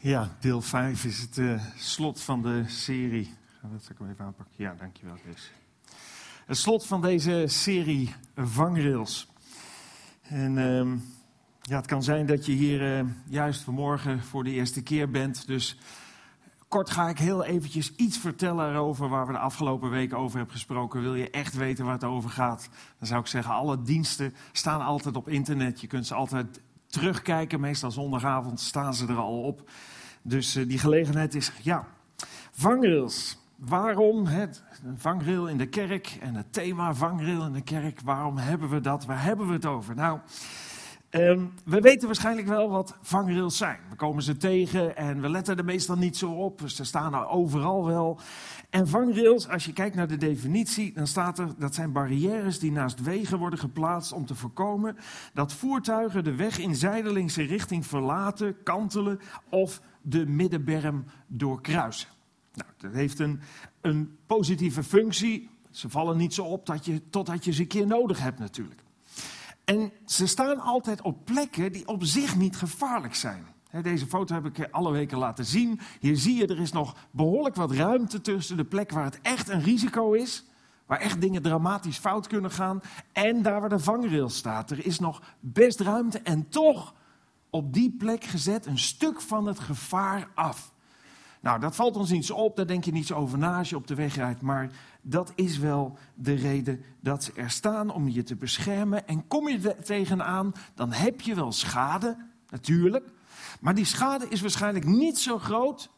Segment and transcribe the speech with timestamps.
[0.00, 3.34] Ja, deel 5 is het uh, slot van de serie.
[3.62, 4.54] Dat zal ik even aanpakken.
[4.56, 5.52] Ja, dankjewel Chris.
[6.46, 9.28] Het slot van deze serie vangrails.
[10.22, 11.00] En uh,
[11.60, 15.46] ja, het kan zijn dat je hier uh, juist vanmorgen voor de eerste keer bent.
[15.46, 15.78] Dus
[16.68, 20.54] kort ga ik heel eventjes iets vertellen over waar we de afgelopen week over hebben
[20.54, 21.02] gesproken.
[21.02, 22.68] Wil je echt weten waar het over gaat?
[22.98, 25.80] Dan zou ik zeggen, alle diensten staan altijd op internet.
[25.80, 27.60] Je kunt ze altijd terugkijken.
[27.60, 29.70] Meestal zondagavond staan ze er al op.
[30.22, 31.86] Dus uh, die gelegenheid is, ja,
[32.52, 33.38] vangrails.
[33.56, 34.62] Waarom het
[34.96, 39.04] vangrail in de kerk en het thema vangrail in de kerk, waarom hebben we dat?
[39.04, 39.94] Waar hebben we het over?
[39.94, 40.18] Nou,
[41.10, 43.78] um, we weten waarschijnlijk wel wat vangrails zijn.
[43.90, 46.62] We komen ze tegen en we letten er meestal niet zo op.
[46.66, 48.20] Ze staan er overal wel.
[48.70, 52.72] En vangrails, als je kijkt naar de definitie, dan staat er dat zijn barrières die
[52.72, 54.96] naast wegen worden geplaatst om te voorkomen
[55.34, 62.08] dat voertuigen de weg in zijdelingse richting verlaten, kantelen of de middenberm doorkruisen.
[62.54, 63.40] Nou, dat heeft een,
[63.80, 65.50] een positieve functie.
[65.70, 68.86] Ze vallen niet zo op dat je, totdat je ze een keer nodig hebt natuurlijk.
[69.68, 73.46] En ze staan altijd op plekken die op zich niet gevaarlijk zijn.
[73.82, 75.80] Deze foto heb ik alle weken laten zien.
[76.00, 79.48] Hier zie je, er is nog behoorlijk wat ruimte tussen de plek waar het echt
[79.48, 80.44] een risico is.
[80.86, 82.80] Waar echt dingen dramatisch fout kunnen gaan.
[83.12, 84.70] En daar waar de vangrail staat.
[84.70, 86.94] Er is nog best ruimte en toch
[87.50, 90.72] op die plek gezet een stuk van het gevaar af.
[91.48, 93.70] Nou, dat valt ons niet zo op, daar denk je niet zo over na als
[93.70, 94.42] je op de weg rijdt.
[94.42, 94.70] Maar
[95.02, 99.06] dat is wel de reden dat ze er staan om je te beschermen.
[99.06, 102.16] En kom je er tegenaan, dan heb je wel schade,
[102.50, 103.10] natuurlijk.
[103.60, 105.90] Maar die schade is waarschijnlijk niet zo groot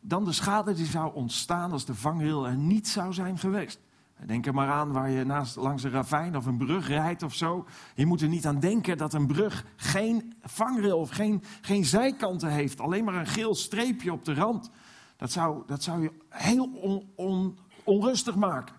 [0.00, 3.80] dan de schade die zou ontstaan als de vangrail er niet zou zijn geweest.
[4.24, 7.34] Denk er maar aan waar je naast, langs een ravijn of een brug rijdt of
[7.34, 7.66] zo.
[7.94, 12.50] Je moet er niet aan denken dat een brug geen vangrail of geen, geen zijkanten
[12.50, 12.80] heeft.
[12.80, 14.70] Alleen maar een geel streepje op de rand.
[15.16, 18.74] Dat zou, dat zou je heel on, on, onrustig maken.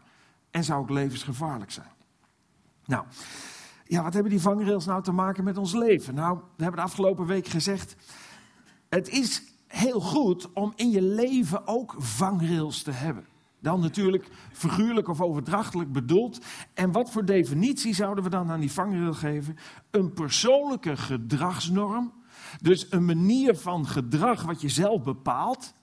[0.52, 1.92] En zou ook levensgevaarlijk zijn.
[2.86, 3.06] Nou,
[3.86, 6.16] ja, wat hebben die vangrails nou te maken met ons leven?
[6.16, 7.96] Nou, we hebben de afgelopen week gezegd.
[8.90, 13.26] Het is heel goed om in je leven ook vangrails te hebben.
[13.60, 16.40] Dan natuurlijk figuurlijk of overdrachtelijk bedoeld.
[16.74, 19.58] En wat voor definitie zouden we dan aan die vangrail geven?
[19.92, 22.14] Een persoonlijke gedragsnorm.
[22.62, 25.74] Dus een manier van gedrag wat je zelf bepaalt.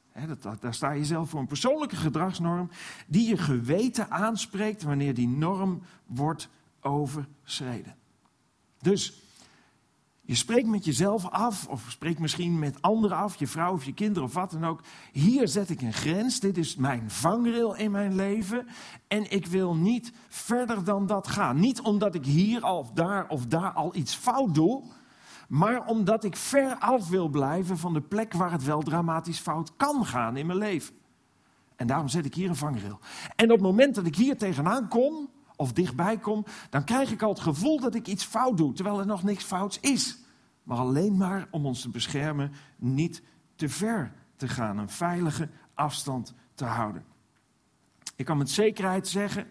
[0.41, 2.71] Dat, daar sta je zelf voor een persoonlijke gedragsnorm.
[3.07, 6.49] Die je geweten aanspreekt wanneer die norm wordt
[6.81, 7.97] overschreden.
[8.81, 9.23] Dus
[10.27, 13.93] je spreekt met jezelf af, of spreekt misschien met anderen af, je vrouw of je
[13.93, 14.81] kinderen of wat dan ook.
[15.13, 18.67] Hier zet ik een grens, dit is mijn vangrail in mijn leven.
[19.09, 21.61] En ik wil niet verder dan dat gaan.
[21.61, 24.83] Niet omdat ik hier of daar of daar al iets fout doe,
[25.49, 29.77] maar omdat ik ver af wil blijven van de plek waar het wel dramatisch fout
[29.77, 30.94] kan gaan in mijn leven.
[31.77, 32.99] En daarom zet ik hier een vangrail.
[33.37, 37.22] En op het moment dat ik hier tegenaan kom, of dichtbij kom, dan krijg ik
[37.22, 40.19] al het gevoel dat ik iets fout doe, terwijl er nog niks fouts is.
[40.62, 43.22] Maar alleen maar om ons te beschermen, niet
[43.56, 47.05] te ver te gaan, een veilige afstand te houden.
[48.16, 49.47] Ik kan met zekerheid zeggen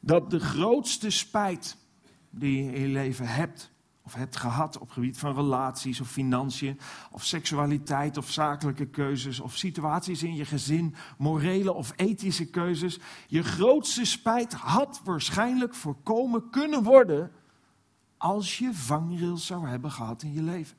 [0.00, 1.76] dat de grootste spijt
[2.30, 3.70] die je in je leven hebt,
[4.04, 9.56] of hebt gehad op gebied van relaties of financiën, of seksualiteit of zakelijke keuzes, of
[9.56, 12.98] situaties in je gezin, morele of ethische keuzes.
[13.26, 17.30] Je grootste spijt had waarschijnlijk voorkomen kunnen worden
[18.16, 20.76] als je vangrails zou hebben gehad in je leven.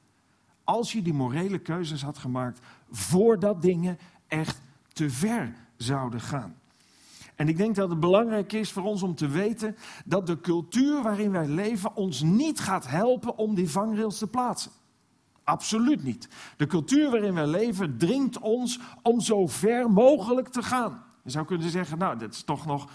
[0.64, 2.60] Als je die morele keuzes had gemaakt
[2.92, 3.98] voordat dingen
[4.28, 4.62] echt
[4.94, 6.56] te ver zouden gaan.
[7.36, 9.76] En ik denk dat het belangrijk is voor ons om te weten
[10.06, 14.72] dat de cultuur waarin wij leven ons niet gaat helpen om die vangrails te plaatsen.
[15.44, 16.30] Absoluut niet.
[16.58, 21.04] De cultuur waarin wij leven dringt ons om zo ver mogelijk te gaan.
[21.24, 22.90] Je zou kunnen zeggen, nou, dat is toch nog,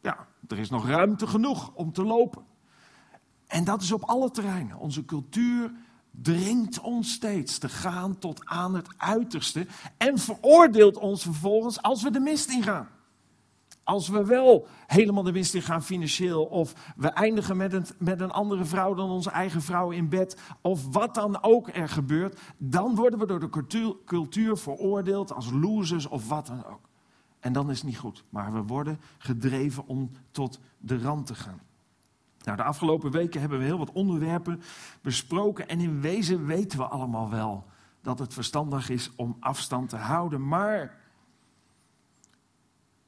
[0.00, 2.44] ja, er is nog ruimte genoeg om te lopen.
[3.46, 4.78] En dat is op alle terreinen.
[4.78, 5.72] Onze cultuur
[6.10, 12.10] dringt ons steeds te gaan tot aan het uiterste en veroordeelt ons vervolgens als we
[12.10, 12.88] de mist ingaan.
[13.86, 18.20] Als we wel helemaal de mist in gaan financieel, of we eindigen met een, met
[18.20, 22.40] een andere vrouw dan onze eigen vrouw in bed, of wat dan ook er gebeurt,
[22.56, 26.88] dan worden we door de cultuur, veroordeeld als losers of wat dan ook.
[27.40, 31.34] En dan is het niet goed, maar we worden gedreven om tot de rand te
[31.34, 31.60] gaan.
[32.42, 34.62] Nou, de afgelopen weken hebben we heel wat onderwerpen
[35.02, 37.66] besproken en in wezen weten we allemaal wel
[38.02, 41.04] dat het verstandig is om afstand te houden, maar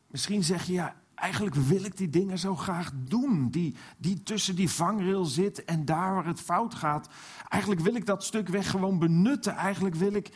[0.09, 3.51] Misschien zeg je, ja, eigenlijk wil ik die dingen zo graag doen.
[3.51, 7.09] Die, die tussen die vangrail zit en daar waar het fout gaat.
[7.49, 9.55] Eigenlijk wil ik dat stuk weg gewoon benutten.
[9.55, 10.31] Eigenlijk wil ik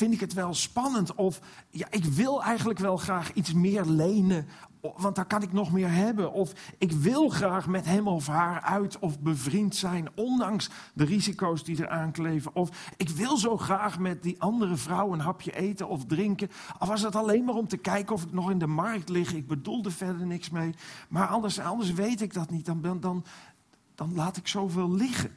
[0.00, 1.14] vind ik het wel spannend.
[1.14, 1.40] Of
[1.70, 4.46] ja, ik wil eigenlijk wel graag iets meer lenen,
[4.80, 6.32] want daar kan ik nog meer hebben.
[6.32, 11.64] Of ik wil graag met hem of haar uit of bevriend zijn, ondanks de risico's
[11.64, 12.54] die eraan kleven.
[12.54, 16.50] Of ik wil zo graag met die andere vrouw een hapje eten of drinken.
[16.78, 19.34] Al was het alleen maar om te kijken of ik nog in de markt lig.
[19.34, 20.74] Ik bedoel er verder niks mee.
[21.08, 22.66] Maar anders, anders weet ik dat niet.
[22.66, 23.24] Dan, dan,
[23.94, 25.34] dan laat ik zoveel liggen.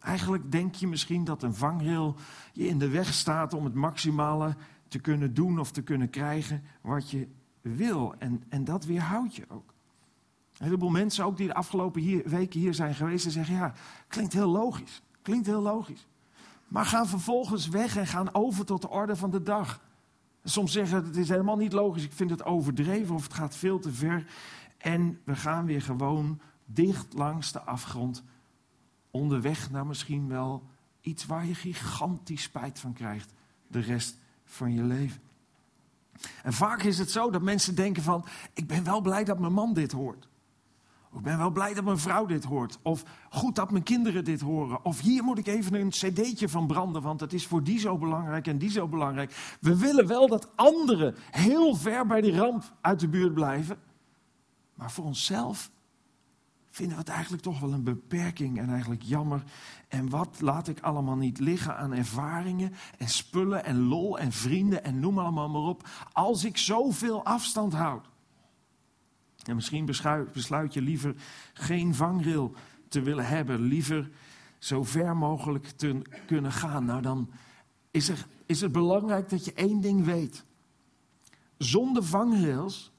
[0.00, 2.14] Eigenlijk denk je misschien dat een vangrail
[2.52, 4.56] je in de weg staat om het maximale
[4.88, 7.28] te kunnen doen of te kunnen krijgen wat je
[7.76, 8.14] wil.
[8.18, 9.74] En, en dat weerhoudt je ook.
[10.58, 13.72] Een heleboel mensen, ook die de afgelopen hier, weken hier zijn geweest, en zeggen: Ja,
[14.08, 15.02] klinkt heel logisch.
[15.22, 16.06] Klinkt heel logisch.
[16.68, 19.80] Maar gaan vervolgens weg en gaan over tot de orde van de dag.
[20.44, 23.78] Soms zeggen het is helemaal niet logisch, ik vind het overdreven of het gaat veel
[23.78, 24.26] te ver.
[24.78, 28.22] En we gaan weer gewoon dicht langs de afgrond
[29.10, 30.62] onderweg naar misschien wel
[31.00, 33.32] iets waar je gigantisch spijt van krijgt
[33.66, 35.20] de rest van je leven.
[36.42, 38.24] En vaak is het zo dat mensen denken van,
[38.54, 40.28] ik ben wel blij dat mijn man dit hoort.
[41.10, 42.78] Of ik ben wel blij dat mijn vrouw dit hoort.
[42.82, 44.84] Of goed dat mijn kinderen dit horen.
[44.84, 47.98] Of hier moet ik even een cd'tje van branden, want het is voor die zo
[47.98, 49.56] belangrijk en die zo belangrijk.
[49.60, 53.78] We willen wel dat anderen heel ver bij die ramp uit de buurt blijven.
[54.74, 55.70] Maar voor onszelf
[56.78, 59.42] vinden we het eigenlijk toch wel een beperking en eigenlijk jammer.
[59.88, 64.84] En wat laat ik allemaal niet liggen aan ervaringen en spullen en lol en vrienden
[64.84, 68.08] en noem allemaal maar op, als ik zoveel afstand houd.
[69.44, 69.84] En misschien
[70.32, 71.14] besluit je liever
[71.52, 72.54] geen vangrail
[72.88, 74.10] te willen hebben, liever
[74.58, 76.84] zo ver mogelijk te kunnen gaan.
[76.84, 77.30] Nou, dan
[77.90, 80.44] is, er, is het belangrijk dat je één ding weet.
[81.56, 82.92] Zonder vangrails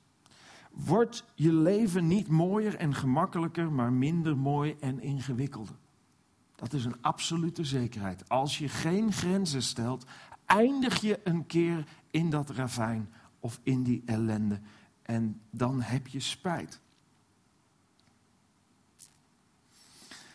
[0.69, 5.75] wordt je leven niet mooier en gemakkelijker, maar minder mooi en ingewikkelder.
[6.55, 8.29] Dat is een absolute zekerheid.
[8.29, 10.05] Als je geen grenzen stelt,
[10.45, 14.59] eindig je een keer in dat ravijn of in die ellende.
[15.01, 16.81] En dan heb je spijt.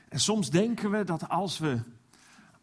[0.09, 1.81] En soms denken we dat als we,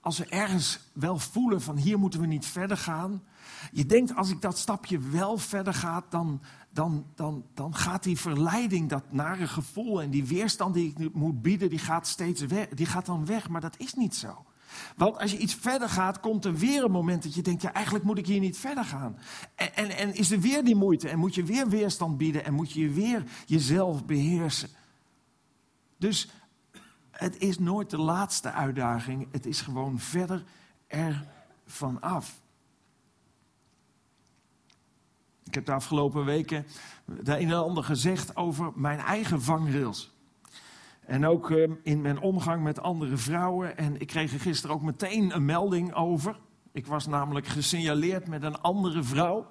[0.01, 3.23] als we ergens wel voelen van hier moeten we niet verder gaan.
[3.71, 8.17] Je denkt als ik dat stapje wel verder ga, dan, dan, dan, dan gaat die
[8.17, 12.67] verleiding, dat nare gevoel en die weerstand die ik moet bieden, die gaat steeds weg.
[12.67, 14.45] Die gaat dan weg, maar dat is niet zo.
[14.95, 17.73] Want als je iets verder gaat, komt er weer een moment dat je denkt, ja,
[17.73, 19.17] eigenlijk moet ik hier niet verder gaan.
[19.55, 22.53] En, en, en is er weer die moeite en moet je weer weerstand bieden en
[22.53, 24.69] moet je weer jezelf beheersen.
[25.97, 26.29] Dus
[27.21, 30.43] het is nooit de laatste uitdaging, het is gewoon verder
[30.87, 32.41] ervan af.
[35.43, 36.65] Ik heb de afgelopen weken
[37.05, 40.11] de een en ander gezegd over mijn eigen vangrails.
[41.05, 43.77] En ook ehm, in mijn omgang met andere vrouwen.
[43.77, 46.39] En ik kreeg er gisteren ook meteen een melding over.
[46.71, 49.47] Ik was namelijk gesignaleerd met een andere vrouw.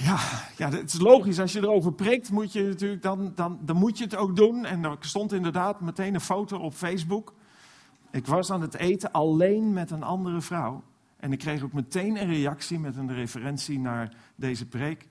[0.00, 0.18] Ja,
[0.56, 1.40] ja, het is logisch.
[1.40, 4.64] Als je erover preekt, moet je natuurlijk dan, dan, dan moet je het ook doen.
[4.64, 7.34] En er stond inderdaad meteen een foto op Facebook.
[8.10, 10.82] Ik was aan het eten alleen met een andere vrouw.
[11.16, 15.08] En ik kreeg ook meteen een reactie met een referentie naar deze preek.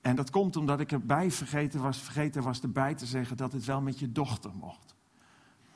[0.00, 3.64] En dat komt omdat ik erbij vergeten was, vergeten was erbij te zeggen dat het
[3.64, 4.94] wel met je dochter mocht.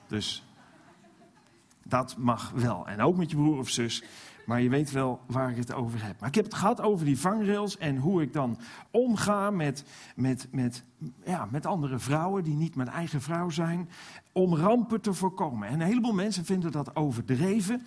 [0.06, 0.45] Dus
[1.88, 2.86] dat mag wel.
[2.86, 4.04] En ook met je broer of zus.
[4.46, 6.20] Maar je weet wel waar ik het over heb.
[6.20, 8.58] Maar ik heb het gehad over die vangrails en hoe ik dan
[8.90, 9.84] omga met,
[10.16, 10.84] met, met,
[11.24, 13.88] ja, met andere vrouwen die niet mijn eigen vrouw zijn.
[14.32, 15.68] Om rampen te voorkomen.
[15.68, 17.82] En een heleboel mensen vinden dat overdreven.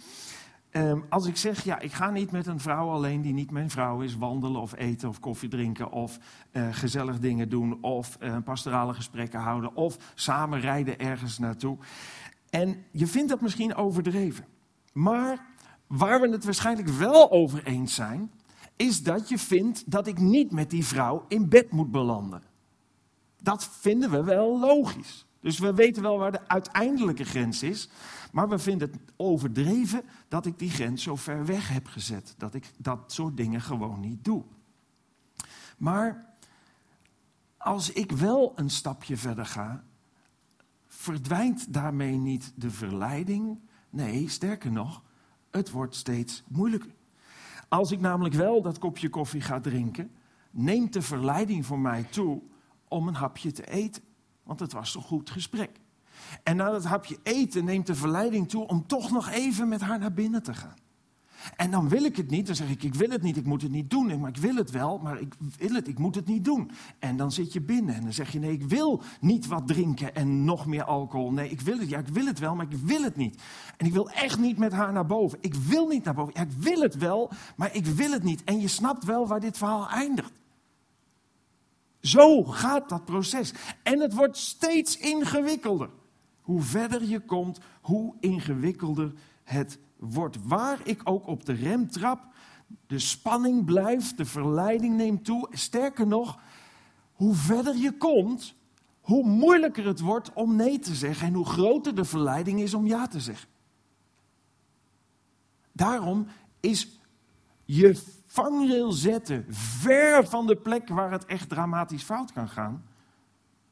[0.72, 3.70] Um, als ik zeg, ja, ik ga niet met een vrouw alleen die niet mijn
[3.70, 6.20] vrouw is, wandelen of eten of koffie drinken of
[6.52, 11.78] uh, gezellig dingen doen of uh, pastorale gesprekken houden of samen rijden ergens naartoe.
[12.50, 14.46] En je vindt dat misschien overdreven.
[14.94, 15.46] Maar
[15.88, 18.32] waar we het waarschijnlijk wel over eens zijn,
[18.76, 22.44] is dat je vindt dat ik niet met die vrouw in bed moet belanden.
[23.42, 25.26] Dat vinden we wel logisch.
[25.42, 27.90] Dus we weten wel waar de uiteindelijke grens is.
[28.32, 32.34] Maar we vinden het overdreven dat ik die grens zo ver weg heb gezet.
[32.38, 34.44] Dat ik dat soort dingen gewoon niet doe.
[35.78, 36.36] Maar
[37.58, 39.84] als ik wel een stapje verder ga,
[41.00, 43.60] verdwijnt daarmee niet de verleiding.
[43.90, 45.04] Nee, sterker nog,
[45.52, 46.92] het wordt steeds moeilijker.
[47.70, 50.12] Als ik namelijk wel dat kopje koffie ga drinken,
[50.52, 52.42] neemt de verleiding voor mij toe
[52.88, 54.04] om een hapje te eten.
[54.44, 55.80] Want het was een goed gesprek.
[56.44, 60.00] En na dat hapje eten neemt de verleiding toe om toch nog even met haar
[60.00, 60.78] naar binnen te gaan.
[61.56, 62.46] En dan wil ik het niet.
[62.46, 64.20] Dan zeg ik, ik wil het niet, ik moet het niet doen.
[64.20, 66.72] Maar ik wil het wel, maar ik wil het, ik moet het niet doen.
[67.00, 70.16] En dan zit je binnen en dan zeg je, nee, ik wil niet wat drinken
[70.16, 71.32] en nog meer alcohol.
[71.32, 73.42] Nee, ik wil het, ja, ik wil het wel, maar ik wil het niet.
[73.78, 75.38] En ik wil echt niet met haar naar boven.
[75.42, 76.34] Ik wil niet naar boven.
[76.36, 78.44] Ja, ik wil het wel, maar ik wil het niet.
[78.44, 80.32] En je snapt wel waar dit verhaal eindigt.
[82.02, 83.54] Zo gaat dat proces.
[83.84, 85.90] En het wordt steeds ingewikkelder.
[86.42, 89.89] Hoe verder je komt, hoe ingewikkelder het wordt.
[90.44, 92.28] Waar ik ook op de rem trap,
[92.88, 95.48] de spanning blijft, de verleiding neemt toe.
[95.52, 96.40] Sterker nog,
[97.14, 98.56] hoe verder je komt,
[99.02, 102.88] hoe moeilijker het wordt om nee te zeggen en hoe groter de verleiding is om
[102.88, 103.50] ja te zeggen.
[105.72, 106.28] Daarom
[106.60, 107.00] is
[107.66, 112.86] je vangrail zetten ver van de plek waar het echt dramatisch fout kan gaan,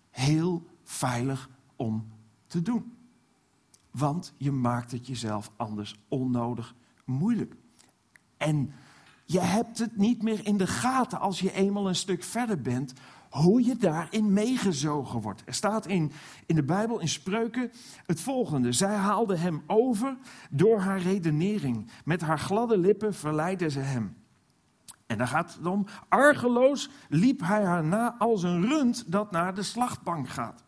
[0.09, 2.07] heel veilig om
[2.47, 2.96] te doen.
[3.97, 6.75] Want je maakt het jezelf anders onnodig
[7.05, 7.55] moeilijk.
[8.37, 8.73] En
[9.25, 12.93] je hebt het niet meer in de gaten als je eenmaal een stuk verder bent,
[13.29, 15.43] hoe je daarin meegezogen wordt.
[15.45, 16.11] Er staat in,
[16.45, 17.71] in de Bijbel, in spreuken,
[18.05, 18.71] het volgende.
[18.71, 20.17] Zij haalde hem over
[20.49, 21.89] door haar redenering.
[22.05, 24.15] Met haar gladde lippen verleidde ze hem.
[25.05, 29.55] En dan gaat het om, argeloos liep hij haar na als een rund dat naar
[29.55, 30.63] de slachtbank gaat.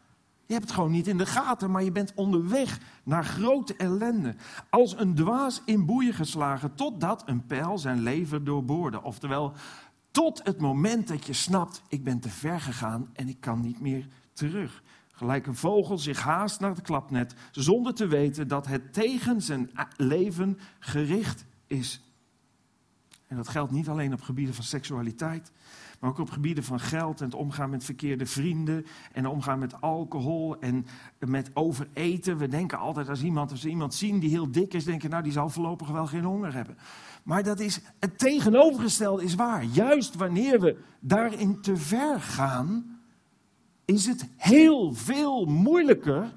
[0.50, 4.36] Je hebt het gewoon niet in de gaten, maar je bent onderweg naar grote ellende.
[4.70, 9.04] Als een dwaas in boeien geslagen, totdat een pijl zijn leven doorboorde.
[9.04, 9.54] Oftewel,
[10.12, 13.80] tot het moment dat je snapt, ik ben te ver gegaan en ik kan niet
[13.80, 14.84] meer terug.
[15.12, 19.72] Gelijk een vogel zich haast naar het klapnet, zonder te weten dat het tegen zijn
[19.98, 22.02] leven gericht is.
[23.28, 25.52] En dat geldt niet alleen op gebieden van seksualiteit,
[26.00, 29.82] maar ook op gebieden van geld en het omgaan met verkeerde vrienden en omgaan met
[29.82, 30.86] alcohol en
[31.20, 32.38] met overeten.
[32.38, 35.24] We denken altijd als iemand, als we iemand zien die heel dik is, denken nou
[35.24, 36.78] die zal voorlopig wel geen honger hebben.
[37.24, 39.64] Maar dat is, het tegenovergestelde is waar.
[39.64, 43.00] Juist wanneer we daarin te ver gaan,
[43.86, 46.36] is het heel veel moeilijker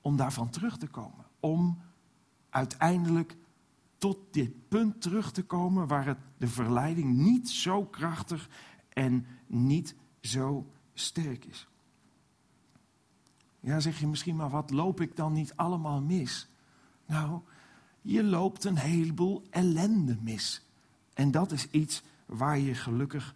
[0.00, 1.24] om daarvan terug te komen.
[1.40, 1.78] Om
[2.50, 3.36] uiteindelijk
[4.04, 8.48] tot dit punt terug te komen waar het, de verleiding niet zo krachtig
[8.88, 11.68] en niet zo sterk is.
[13.60, 16.48] Ja, zeg je misschien, maar wat loop ik dan niet allemaal mis?
[17.06, 17.40] Nou,
[18.02, 20.66] je loopt een heleboel ellende mis.
[21.14, 23.34] En dat is iets waar je gelukkig,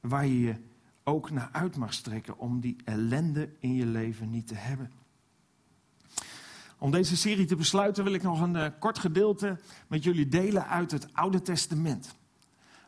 [0.00, 0.56] waar je je
[1.04, 4.92] ook naar uit mag strekken om die ellende in je leven niet te hebben.
[6.78, 10.66] Om deze serie te besluiten wil ik nog een uh, kort gedeelte met jullie delen
[10.66, 12.16] uit het Oude Testament.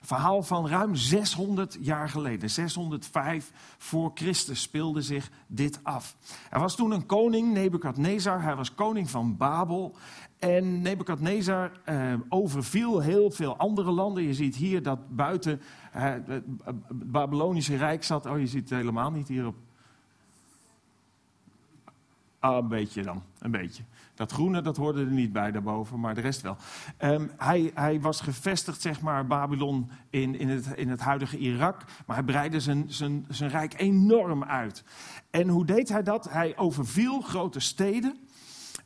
[0.00, 6.16] Een verhaal van ruim 600 jaar geleden, 605 voor Christus speelde zich dit af.
[6.50, 9.96] Er was toen een koning, Nebukadnezar, hij was koning van Babel.
[10.38, 14.22] En Nebukadnezar eh, overviel heel veel andere landen.
[14.22, 15.60] Je ziet hier dat buiten
[15.96, 16.44] uh, het
[16.88, 18.26] Babylonische Rijk zat.
[18.26, 19.56] Oh, je ziet het helemaal niet hier op
[22.40, 23.82] Ah, een beetje dan, een beetje.
[24.14, 26.56] Dat groene, dat hoorde er niet bij daarboven, maar de rest wel.
[26.96, 31.84] Ehm, hij, hij, was gevestigd, zeg maar, Babylon in, in, het, in het huidige Irak.
[32.06, 34.84] Maar hij breidde zijn, zijn, zijn rijk enorm uit.
[35.30, 36.30] En hoe deed hij dat?
[36.30, 38.16] Hij overviel grote steden.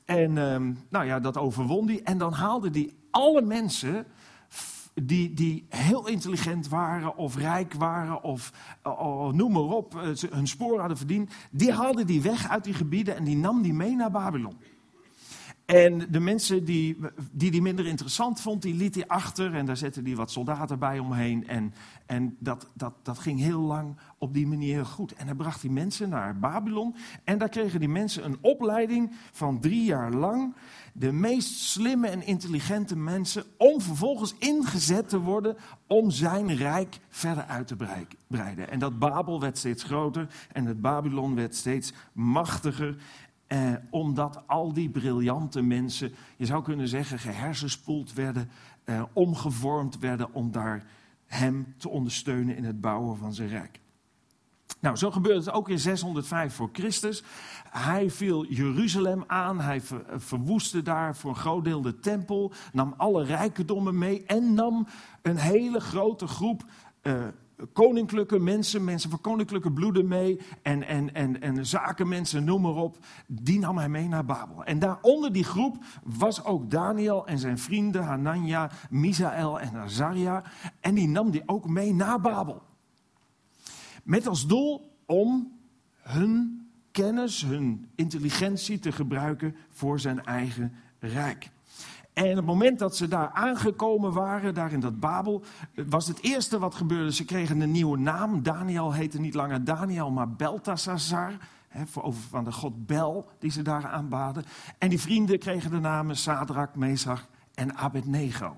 [0.05, 2.01] En um, nou ja, dat overwon hij.
[2.03, 4.07] En dan haalde hij alle mensen
[4.95, 10.47] die, die heel intelligent waren of rijk waren of oh, noem maar op, eh, hun
[10.47, 13.97] spoor hadden verdiend, die haalde die weg uit die gebieden en die nam die mee
[13.97, 14.57] naar Babylon.
[15.65, 16.97] En de mensen die,
[17.33, 20.79] die die minder interessant vond, die liet hij achter en daar zette hij wat soldaten
[20.79, 21.49] bij omheen.
[21.49, 21.75] En,
[22.07, 25.15] en dat, dat, dat ging heel lang op die manier goed.
[25.15, 29.61] En hij bracht die mensen naar Babylon en daar kregen die mensen een opleiding van
[29.61, 30.55] drie jaar lang
[30.97, 37.45] de meest slimme en intelligente mensen om vervolgens ingezet te worden om zijn rijk verder
[37.45, 37.77] uit te
[38.27, 38.71] breiden.
[38.71, 42.97] En dat Babel werd steeds groter en het Babylon werd steeds machtiger.
[43.47, 48.51] Eh, omdat al die briljante mensen, je zou kunnen zeggen, gehersenspoeld werden,
[48.85, 50.87] eh, omgevormd werden om daar
[51.27, 53.81] hem te ondersteunen in het bouwen van zijn rijk.
[54.80, 57.23] Nou, zo gebeurde het ook in 605 voor Christus.
[57.71, 59.80] Hij viel Jeruzalem aan, hij
[60.16, 64.87] verwoestte daar voor een groot deel de tempel, nam alle rijkdommen mee en nam
[65.23, 66.64] een hele grote groep
[67.02, 67.23] uh,
[67.73, 72.99] koninklijke mensen, mensen van koninklijke bloeden mee en, en, en, en zakenmensen, noem maar op.
[73.26, 74.64] Die nam hij mee naar Babel.
[74.64, 80.42] En daaronder die groep was ook Daniel en zijn vrienden Hanania, Misaël en Azaria.
[80.80, 82.62] En die nam die ook mee naar Babel.
[84.05, 85.53] Met als doel om
[86.03, 91.51] hun kennis, hun intelligentie te gebruiken voor zijn eigen rijk.
[92.13, 95.43] En op het moment dat ze daar aangekomen waren, daar in dat Babel,
[95.87, 97.13] was het eerste wat gebeurde.
[97.13, 98.43] Ze kregen een nieuwe naam.
[98.43, 101.33] Daniel heette niet langer Daniel, maar Beltasazar.
[101.95, 104.45] Over van de god Bel, die ze daar aanbaden.
[104.79, 108.57] En die vrienden kregen de namen Sadrak, Mesach en Abednego.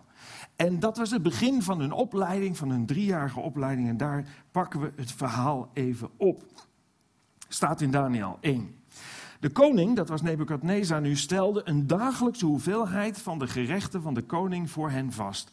[0.57, 3.89] En dat was het begin van hun opleiding, van hun driejarige opleiding.
[3.89, 6.43] En daar pakken we het verhaal even op.
[7.49, 8.75] Staat in Daniel 1.
[9.41, 14.23] De koning, dat was Nebukadnezar nu, stelde een dagelijkse hoeveelheid van de gerechten van de
[14.23, 15.53] koning voor hen vast.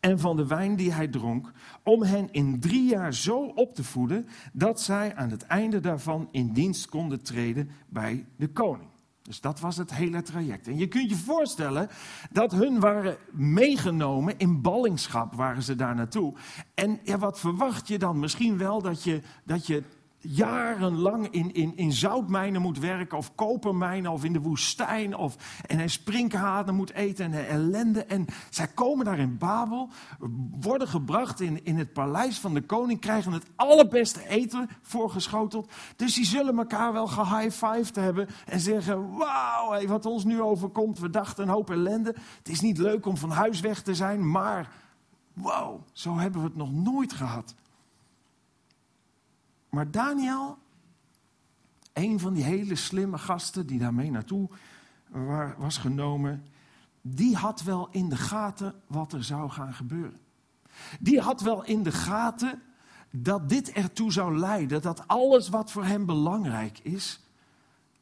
[0.00, 1.52] En van de wijn die hij dronk,
[1.82, 6.28] om hen in drie jaar zo op te voeden dat zij aan het einde daarvan
[6.30, 8.89] in dienst konden treden bij de koning.
[9.30, 10.66] Dus dat was het hele traject.
[10.66, 11.88] En je kunt je voorstellen
[12.30, 16.34] dat hun waren meegenomen in ballingschap, waren ze daar naartoe.
[16.74, 18.18] En ja, wat verwacht je dan?
[18.18, 19.82] Misschien wel dat je, dat je
[20.20, 25.36] jarenlang in, in, in zoutmijnen moet werken, of kopermijnen, of in de woestijn, of,
[25.66, 28.04] en hij sprinkhanen moet eten en ellende.
[28.04, 29.88] En zij komen daar in Babel,
[30.60, 35.72] worden gebracht in, in het paleis van de koning, krijgen het allerbeste eten voorgeschoteld.
[35.96, 40.98] Dus die zullen elkaar wel gehighfived hebben en zeggen, wauw, hey, wat ons nu overkomt,
[40.98, 42.14] we dachten een hoop ellende.
[42.38, 44.72] Het is niet leuk om van huis weg te zijn, maar
[45.32, 47.54] wauw, zo hebben we het nog nooit gehad.
[49.70, 50.58] Maar Daniel,
[51.92, 54.48] een van die hele slimme gasten die daarmee naartoe
[55.58, 56.46] was genomen,
[57.02, 60.18] die had wel in de gaten wat er zou gaan gebeuren.
[61.00, 62.62] Die had wel in de gaten
[63.10, 67.20] dat dit ertoe zou leiden, dat alles wat voor hem belangrijk is,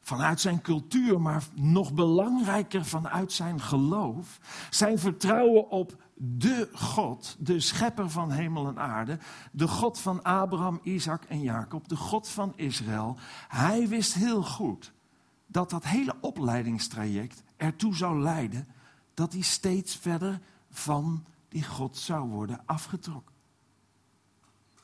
[0.01, 7.59] vanuit zijn cultuur, maar nog belangrijker vanuit zijn geloof, zijn vertrouwen op de God, de
[7.59, 9.19] schepper van hemel en aarde,
[9.51, 14.93] de God van Abraham, Isaac en Jacob, de God van Israël, hij wist heel goed
[15.47, 18.67] dat dat hele opleidingstraject ertoe zou leiden
[19.13, 23.35] dat hij steeds verder van die God zou worden afgetrokken.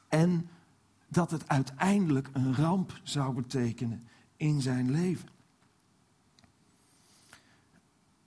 [0.08, 0.50] En
[1.08, 5.30] dat het uiteindelijk een ramp zou betekenen in zijn leven.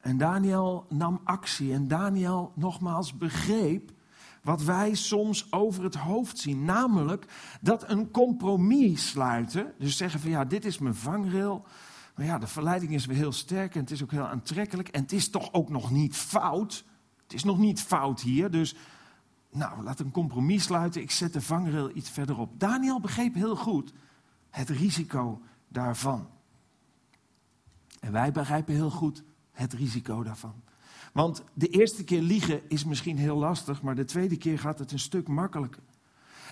[0.01, 3.93] En Daniel nam actie en Daniel nogmaals begreep
[4.43, 6.65] wat wij soms over het hoofd zien.
[6.65, 7.27] Namelijk
[7.61, 11.67] dat een compromis sluiten, dus zeggen van ja, dit is mijn vangrail.
[12.17, 14.89] Maar ja, de verleiding is weer heel sterk en het is ook heel aantrekkelijk.
[14.89, 16.85] En het is toch ook nog niet fout.
[17.23, 18.77] Het is nog niet fout hier, dus
[19.51, 21.03] nou, laat een compromis sluiten.
[21.03, 22.61] Ik zet de vangrail iets verderop.
[22.61, 23.93] Daniel begreep heel goed
[24.51, 26.29] het risico daarvan.
[28.01, 29.23] En wij begrijpen heel goed
[29.59, 30.55] het risico daarvan.
[31.13, 34.93] Want de eerste keer liegen is misschien heel lastig, maar de tweede keer gaat het
[34.93, 35.83] een stuk makkelijker.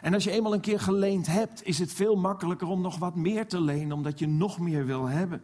[0.03, 3.15] En als je eenmaal een keer geleend hebt, is het veel makkelijker om nog wat
[3.15, 5.43] meer te lenen, omdat je nog meer wil hebben.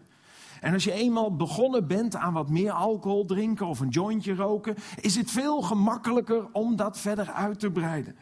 [0.61, 4.77] En als je eenmaal begonnen bent aan wat meer alcohol drinken of een jointje roken,
[5.01, 8.16] is het veel gemakkelijker om dat verder uit te breiden.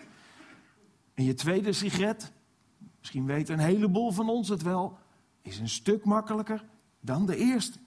[1.14, 2.33] En je tweede sigaret,
[2.98, 4.98] misschien weten een heleboel van ons het wel,
[5.42, 6.64] is een stuk makkelijker
[7.00, 7.79] dan de eerste.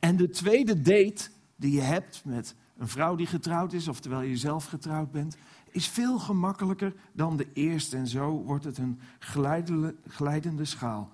[0.00, 4.22] En de tweede date die je hebt met een vrouw die getrouwd is, of terwijl
[4.22, 5.36] je zelf getrouwd bent,
[5.70, 7.96] is veel gemakkelijker dan de eerste.
[7.96, 9.00] En zo wordt het een
[10.08, 11.10] glijdende schaal.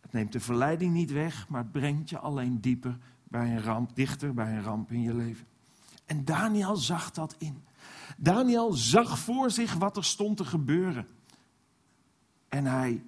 [0.00, 3.96] Het neemt de verleiding niet weg, maar het brengt je alleen dieper bij een ramp,
[3.96, 5.46] dichter bij een ramp in je leven.
[6.06, 7.62] En Daniel zag dat in.
[8.16, 11.06] Daniel zag voor zich wat er stond te gebeuren.
[12.48, 13.02] En hij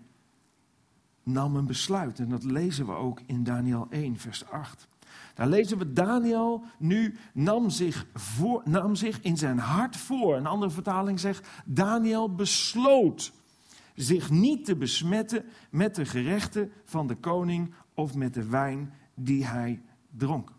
[1.26, 2.18] nam een besluit.
[2.18, 4.88] En dat lezen we ook in Daniel 1, vers 8.
[5.34, 10.36] Daar lezen we Daniel nu nam zich, voor, nam zich in zijn hart voor.
[10.36, 13.32] Een andere vertaling zegt, Daniel besloot
[13.94, 19.46] zich niet te besmetten met de gerechten van de koning of met de wijn die
[19.46, 20.52] hij dronk.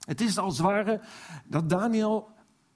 [0.00, 1.00] Het is als het ware
[1.44, 2.28] dat Daniel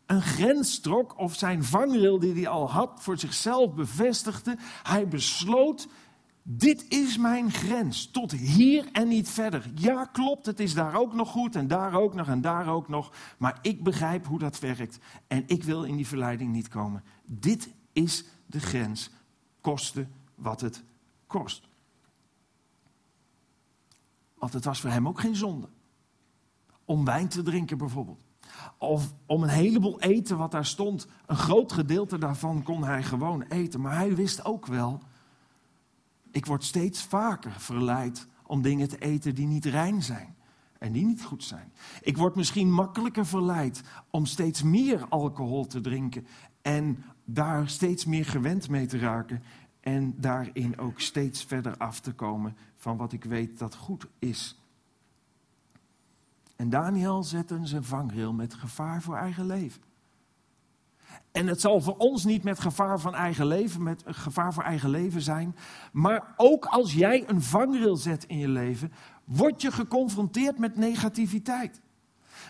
[0.07, 4.57] een grens trok of zijn vangrail die hij al had voor zichzelf bevestigde.
[4.83, 5.89] Hij besloot
[6.43, 9.71] dit is mijn grens, tot hier en niet verder.
[9.75, 12.89] Ja, klopt, het is daar ook nog goed en daar ook nog en daar ook
[12.89, 13.13] nog.
[13.39, 17.05] Maar ik begrijp hoe dat werkt en ik wil in die verleiding niet komen.
[17.25, 19.11] Dit is de grens,
[19.61, 20.83] koste wat het
[21.27, 21.69] kost.
[24.35, 25.69] Want het was voor hem ook geen zonde.
[26.85, 28.25] Om wijn te drinken bijvoorbeeld.
[28.79, 31.07] Of om een heleboel eten wat daar stond.
[31.27, 33.81] Een groot gedeelte daarvan kon hij gewoon eten.
[33.81, 35.03] Maar hij wist ook wel
[36.31, 40.37] ik word steeds vaker verleid om dingen te eten die niet rein zijn
[40.79, 41.73] en die niet goed zijn.
[42.03, 46.27] Ik word misschien makkelijker verleid om steeds meer alcohol te drinken
[46.63, 49.43] en daar steeds meer gewend mee te raken
[49.81, 54.61] en daarin ook steeds verder af te komen van wat ik weet dat goed is.
[56.57, 59.83] En Daniel zette zijn vangrail met gevaar voor eigen leven.
[61.33, 64.91] En het zal voor ons niet met gevaar van eigen leven, met gevaar voor eigen
[64.91, 65.57] leven zijn.
[65.93, 68.93] Maar ook als jij een vangrail zet in je leven,
[69.25, 71.81] word je geconfronteerd met negativiteit.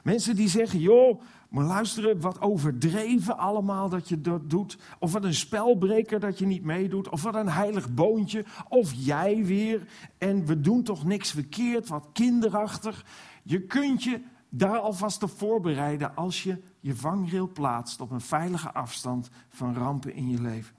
[0.03, 4.79] Mensen die zeggen, joh, maar luisteren, wat overdreven allemaal dat je dat doet.
[4.99, 7.09] Of wat een spelbreker dat je niet meedoet.
[7.09, 8.45] Of wat een heilig boontje.
[8.69, 9.87] Of jij weer.
[10.19, 13.05] En we doen toch niks verkeerd, wat kinderachtig.
[13.43, 18.73] Je kunt je daar alvast op voorbereiden als je je vangrail plaatst op een veilige
[18.73, 20.75] afstand van rampen in je leven.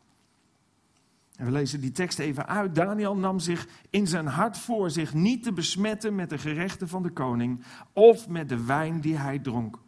[1.36, 2.76] En we lezen die tekst even uit.
[2.76, 7.04] Daniel nam zich in zijn hart voor zich niet te besmetten met de gerechten van
[7.04, 9.80] de koning of met de wijn die hij dronk.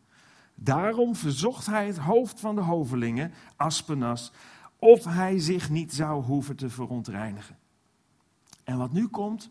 [0.56, 4.32] Daarom verzocht hij het hoofd van de hovelingen, Aspenas,
[4.80, 7.58] of hij zich niet zou hoeven te verontreinigen.
[8.64, 9.50] En wat nu komt,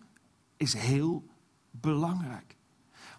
[0.57, 1.25] is heel
[1.71, 2.57] belangrijk.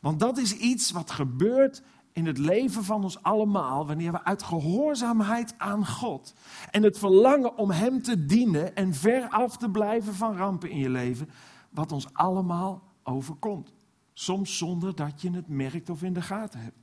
[0.03, 4.43] Want dat is iets wat gebeurt in het leven van ons allemaal wanneer we uit
[4.43, 6.33] gehoorzaamheid aan God
[6.71, 10.77] en het verlangen om Hem te dienen en ver af te blijven van rampen in
[10.77, 11.29] je leven,
[11.69, 13.73] wat ons allemaal overkomt.
[14.13, 16.79] Soms zonder dat je het merkt of in de gaten hebt.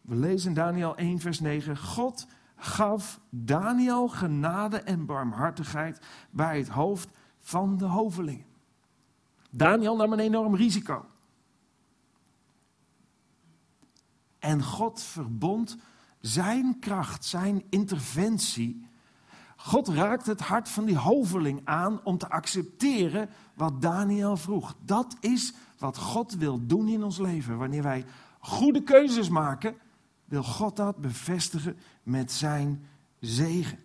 [0.00, 1.76] We lezen Daniel 1, vers 9.
[1.76, 6.00] God gaf Daniel genade en barmhartigheid
[6.30, 7.08] bij het hoofd
[7.40, 8.46] van de hovelingen.
[9.50, 11.04] Daniel nam een enorm risico.
[14.44, 15.76] En God verbond
[16.20, 18.86] zijn kracht, zijn interventie.
[19.56, 24.76] God raakte het hart van die hoveling aan om te accepteren wat Daniel vroeg.
[24.80, 27.58] Dat is wat God wil doen in ons leven.
[27.58, 28.04] Wanneer wij
[28.38, 29.76] goede keuzes maken,
[30.24, 32.86] wil God dat bevestigen met zijn
[33.20, 33.78] zegen.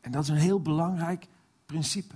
[0.00, 1.26] En dat is een heel belangrijk
[1.66, 2.14] principe.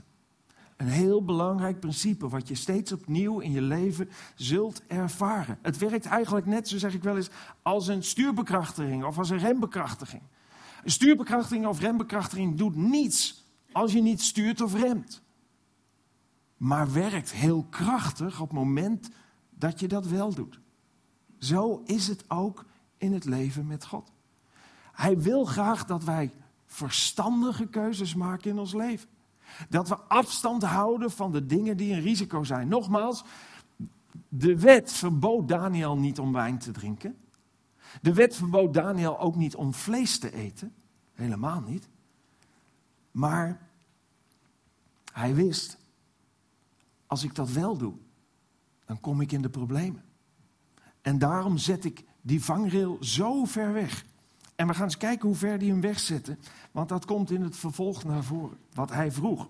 [0.83, 5.59] Een heel belangrijk principe wat je steeds opnieuw in je leven zult ervaren.
[5.62, 7.31] Het werkt eigenlijk net, zo zeg ik wel eens,
[7.62, 10.23] als een stuurbekrachtiging of als een rembekrachtiging.
[10.85, 15.23] Een stuurbekrachtiging of rembekrachtiging doet niets als je niet stuurt of remt.
[16.57, 19.11] Maar werkt heel krachtig op het moment
[19.51, 20.61] dat je dat wel doet.
[21.38, 22.64] Zo is het ook
[22.97, 24.12] in het leven met God.
[24.92, 26.33] Hij wil graag dat wij
[26.66, 29.09] verstandige keuzes maken in ons leven.
[29.68, 32.68] Dat we afstand houden van de dingen die een risico zijn.
[32.68, 33.24] Nogmaals,
[34.28, 37.16] de wet verbood Daniel niet om wijn te drinken.
[38.02, 40.74] De wet verbood Daniel ook niet om vlees te eten.
[41.12, 41.88] Helemaal niet.
[43.11, 43.61] Maar
[45.12, 45.78] hij wist,
[47.07, 47.94] als ik dat wel doe,
[48.85, 50.05] dan kom ik in de problemen.
[51.00, 54.05] En daarom zet ik die vangrail zo ver weg.
[54.62, 56.38] En we gaan eens kijken hoe ver die hem wegzetten.
[56.72, 58.57] Want dat komt in het vervolg naar voren.
[58.75, 59.48] Wat hij vroeg.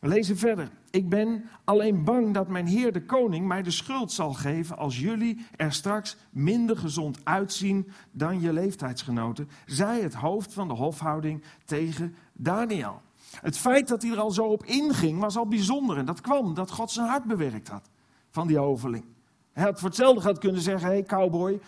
[0.00, 0.70] We lezen verder.
[0.90, 5.00] Ik ben alleen bang dat mijn heer de koning mij de schuld zal geven als
[5.00, 11.42] jullie er straks minder gezond uitzien dan je leeftijdsgenoten, zei het hoofd van de hofhouding
[11.64, 13.00] tegen Daniel.
[13.40, 16.54] Het feit dat hij er al zo op inging was al bijzonder en dat kwam
[16.54, 17.90] dat God zijn hart bewerkt had
[18.30, 19.04] van die hoveling.
[19.54, 21.60] Hij had voor hetzelfde gehad kunnen zeggen: hey cowboy, uh,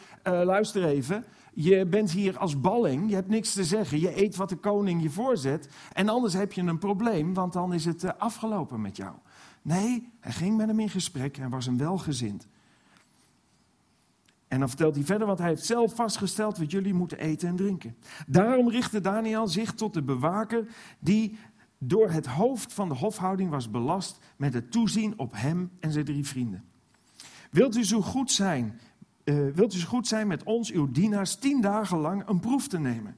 [0.44, 1.24] luister even.
[1.52, 4.00] Je bent hier als balling, je hebt niks te zeggen.
[4.00, 5.68] Je eet wat de koning je voorzet.
[5.92, 9.14] En anders heb je een probleem, want dan is het uh, afgelopen met jou.
[9.62, 12.46] Nee, hij ging met hem in gesprek en was hem welgezind.
[14.48, 17.56] En dan vertelt hij verder, want hij heeft zelf vastgesteld wat jullie moeten eten en
[17.56, 17.96] drinken.
[18.26, 20.66] Daarom richtte Daniel zich tot de bewaker
[20.98, 21.38] die
[21.78, 26.04] door het hoofd van de hofhouding was belast met het toezien op hem en zijn
[26.04, 26.64] drie vrienden.
[27.50, 28.80] Wilt u zo goed zijn,
[29.24, 32.68] uh, wilt u zo goed zijn met ons, uw dienaars, tien dagen lang een proef
[32.68, 33.16] te nemen?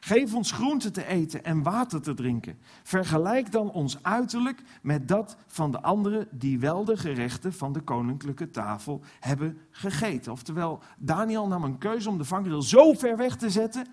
[0.00, 2.58] Geef ons groente te eten en water te drinken.
[2.82, 7.80] Vergelijk dan ons uiterlijk met dat van de anderen die wel de gerechten van de
[7.80, 10.32] koninklijke tafel hebben gegeten.
[10.32, 13.86] Oftewel, Daniel nam een keuze om de vangrail zo ver weg te zetten.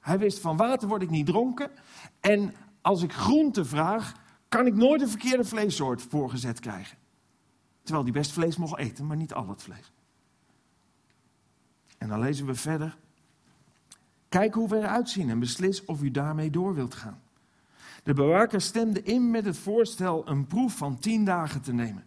[0.00, 1.70] Hij wist van water word ik niet dronken.
[2.20, 4.12] En als ik groente vraag,
[4.48, 6.98] kan ik nooit een verkeerde vleessoort voorgezet krijgen.
[7.82, 9.92] Terwijl die best vlees mocht eten, maar niet al het vlees.
[11.98, 12.96] En dan lezen we verder.
[14.28, 17.20] Kijk hoe we eruit zien en beslis of u daarmee door wilt gaan.
[18.02, 22.04] De bewaker stemde in met het voorstel een proef van tien dagen te nemen.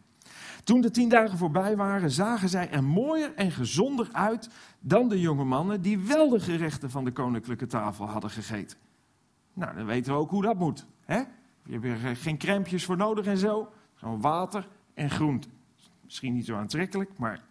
[0.63, 5.19] Toen de tien dagen voorbij waren, zagen zij er mooier en gezonder uit dan de
[5.19, 8.77] jonge mannen die wel de gerechten van de koninklijke tafel hadden gegeten.
[9.53, 10.85] Nou, dan weten we ook hoe dat moet.
[11.05, 11.17] Hè?
[11.65, 13.71] Je hebt er geen krempjes voor nodig en zo.
[13.93, 15.47] Gewoon water en groente.
[16.13, 17.41] Misschien niet zo aantrekkelijk, maar.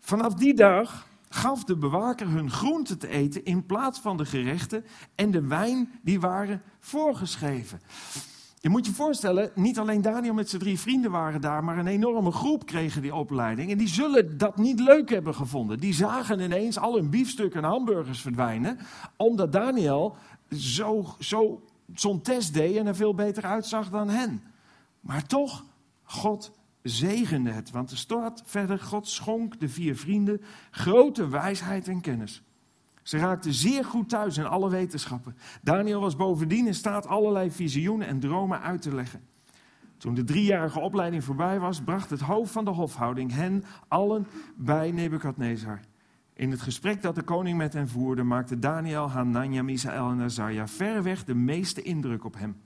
[0.00, 4.84] Vanaf die dag gaf de bewaker hun groenten te eten in plaats van de gerechten
[5.14, 7.80] en de wijn die waren voorgeschreven.
[8.60, 11.86] Je moet je voorstellen, niet alleen Daniel met zijn drie vrienden waren daar, maar een
[11.86, 13.70] enorme groep kregen die opleiding.
[13.70, 15.80] En die zullen dat niet leuk hebben gevonden.
[15.80, 18.78] Die zagen ineens al hun biefstukken en hamburgers verdwijnen,
[19.16, 20.16] omdat Daniel
[20.50, 21.62] zo, zo,
[21.94, 24.42] zo'n test deed en er veel beter uitzag dan hen.
[25.00, 25.64] Maar toch,
[26.02, 30.40] God zegende het, want er staat verder, God schonk de vier vrienden
[30.70, 32.42] grote wijsheid en kennis.
[33.02, 35.36] Ze raakten zeer goed thuis in alle wetenschappen.
[35.62, 39.22] Daniel was bovendien in staat allerlei visioenen en dromen uit te leggen.
[39.96, 44.90] Toen de driejarige opleiding voorbij was, bracht het hoofd van de hofhouding hen allen bij
[44.90, 45.80] Nebukadnezar.
[46.34, 50.68] In het gesprek dat de koning met hen voerde, maakte Daniel, Hanania, Misaël en Azaria
[50.68, 52.56] verreweg de meeste indruk op hem.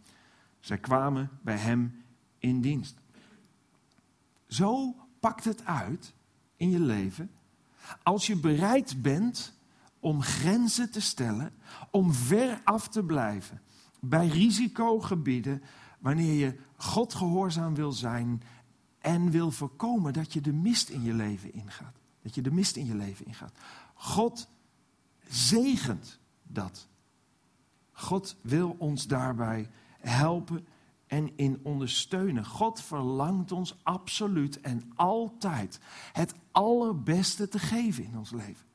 [0.60, 2.02] Zij kwamen bij hem
[2.38, 3.00] in dienst.
[4.46, 6.14] Zo pakt het uit
[6.56, 7.30] in je leven
[8.02, 9.52] als je bereid bent
[10.00, 11.52] om grenzen te stellen,
[11.90, 13.60] om ver af te blijven
[14.00, 15.62] bij risicogebieden,
[15.98, 18.42] wanneer je God gehoorzaam wil zijn
[18.98, 21.96] en wil voorkomen dat je de mist in je leven ingaat.
[22.22, 23.58] Dat je de mist in je leven ingaat.
[23.94, 24.48] God
[25.28, 26.88] zegent dat.
[27.92, 30.66] God wil ons daarbij helpen
[31.06, 32.46] en in ondersteunen.
[32.46, 35.80] God verlangt ons absoluut en altijd
[36.12, 38.66] het allerbeste te geven in ons leven.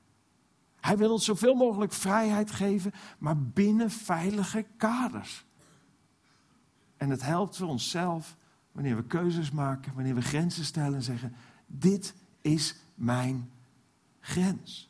[0.80, 5.46] Hij wil ons zoveel mogelijk vrijheid geven, maar binnen veilige kaders.
[6.98, 8.38] En het helpt voor onszelf
[8.72, 11.36] wanneer we keuzes maken, wanneer we grenzen stellen en zeggen:
[11.67, 13.52] Dit is mijn
[14.20, 14.89] grens.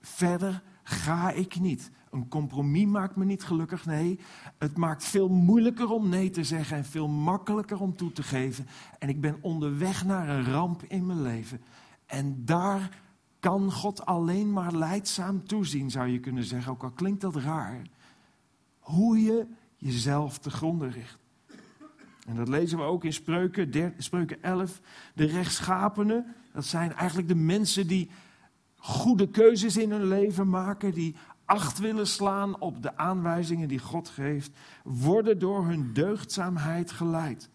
[0.00, 1.90] Verder ga ik niet.
[2.10, 3.86] Een compromis maakt me niet gelukkig.
[3.86, 4.18] Nee,
[4.58, 8.66] het maakt veel moeilijker om nee te zeggen en veel makkelijker om toe te geven.
[8.98, 11.60] En ik ben onderweg naar een ramp in mijn leven.
[12.06, 13.00] En daar
[13.40, 17.82] kan God alleen maar leidzaam toezien, zou je kunnen zeggen, ook al klinkt dat raar.
[18.78, 19.46] Hoe je
[19.76, 21.18] jezelf te gronden richt.
[22.26, 24.80] En dat lezen we ook in Spreuken, Spreuken 11.
[25.14, 28.10] De rechtschapenen, dat zijn eigenlijk de mensen die
[28.76, 31.16] goede keuzes in hun leven maken, die
[31.50, 34.50] acht willen slaan op de aanwijzingen die God geeft,
[34.84, 37.50] worden door hun deugdzaamheid geleid.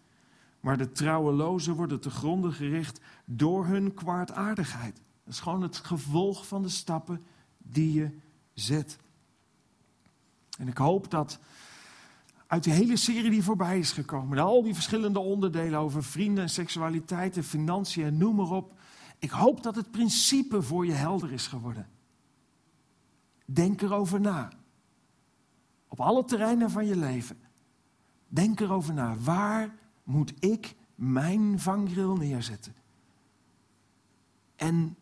[0.60, 4.94] Maar de trouwelozen worden te gronden gericht door hun kwaadaardigheid.
[5.24, 7.24] Dat is gewoon het gevolg van de stappen
[7.58, 8.10] die je
[8.54, 8.98] zet.
[10.58, 11.38] En ik hoop dat
[12.46, 16.50] uit die hele serie die voorbij is gekomen, al die verschillende onderdelen over vrienden en
[16.50, 18.72] seksualiteit en financiën en noem maar op,
[19.18, 21.86] ik hoop dat het principe voor je helder is geworden.
[23.46, 24.50] Denk erover na.
[25.88, 27.38] Op alle terreinen van je leven.
[28.28, 29.16] Denk erover na.
[29.16, 32.74] Waar moet ik mijn vangrail neerzetten?
[34.56, 34.96] En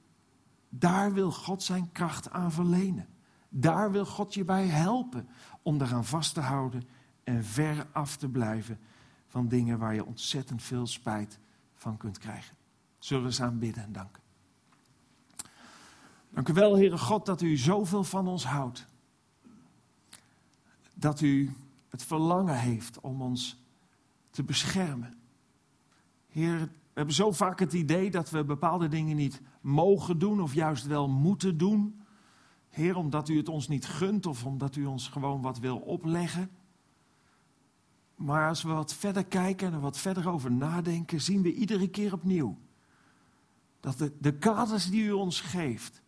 [0.69, 3.09] daar wil God zijn kracht aan verlenen.
[3.49, 5.29] Daar wil God je bij helpen
[5.63, 6.83] om eraan vast te houden
[7.25, 8.79] en ver af te blijven
[9.27, 11.39] van dingen waar je ontzettend veel spijt
[11.75, 12.57] van kunt krijgen.
[12.99, 14.24] Zullen we eens aanbidden en danken.
[16.35, 18.87] Dank u wel, Heere God, dat u zoveel van ons houdt.
[20.95, 21.51] Dat u
[21.89, 23.63] het verlangen heeft om ons
[24.31, 25.15] te beschermen.
[26.29, 30.55] Heer, we hebben zo vaak het idee dat we bepaalde dingen niet mogen doen of
[30.55, 32.03] juist wel moeten doen.
[32.69, 36.51] Heer, omdat u het ons niet gunt of omdat u ons gewoon wat wil opleggen.
[38.15, 41.89] Maar als we wat verder kijken en er wat verder over nadenken, zien we iedere
[41.89, 42.59] keer opnieuw
[43.81, 46.03] dat de, de kaders die u ons geeft,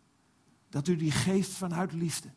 [0.69, 2.29] dat u die geeft vanuit liefde.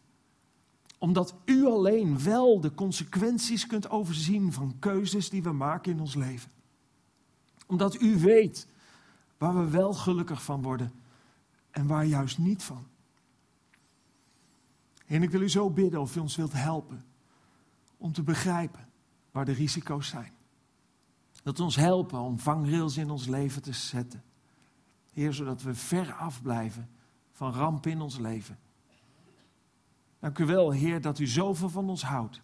[0.99, 6.15] Omdat u alleen wel de consequenties kunt overzien van keuzes die we maken in ons
[6.15, 6.51] leven.
[7.67, 8.67] Omdat u weet
[9.39, 10.93] waar we wel gelukkig van worden
[11.71, 12.87] en waar juist niet van.
[15.07, 17.05] En ik wil u zo bidden of u ons wilt helpen
[17.97, 18.89] om te begrijpen
[19.31, 20.33] waar de risico's zijn.
[21.43, 24.23] Dat ons helpen om vangrails in ons leven te zetten.
[25.13, 26.89] Heer, zodat we ver afblijven
[27.41, 28.59] van rampen in ons leven.
[30.19, 32.43] Dank u wel, Heer, dat u zoveel van ons houdt.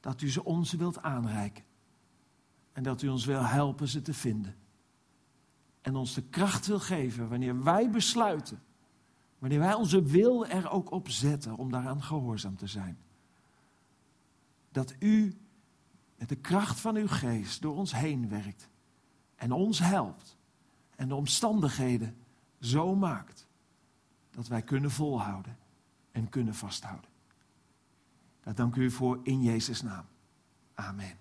[0.00, 1.64] Dat u ze ons wilt aanreiken.
[2.72, 4.56] En dat u ons wil helpen ze te vinden.
[5.80, 8.62] En ons de kracht wil geven wanneer wij besluiten.
[9.38, 12.98] Wanneer wij onze wil er ook op zetten om daaraan gehoorzaam te zijn.
[14.70, 15.36] Dat u
[16.16, 18.68] met de kracht van uw geest door ons heen werkt.
[19.36, 20.36] En ons helpt.
[20.96, 22.16] En de omstandigheden
[22.60, 23.50] zo maakt
[24.32, 25.58] dat wij kunnen volhouden
[26.12, 27.10] en kunnen vasthouden.
[28.40, 30.04] Daar dank u voor in Jezus' naam.
[30.74, 31.16] Amen.